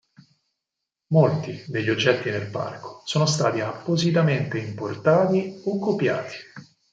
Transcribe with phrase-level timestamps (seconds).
[1.09, 6.35] Molti degli oggetti nel parco sono stati appositamente importati o copiati.